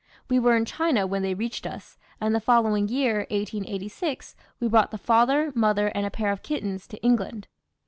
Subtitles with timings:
[0.31, 4.89] We were in China when they reached us, and the following year, 1886, we brought
[4.89, 7.47] the father, mother, and a pair of kittens to England.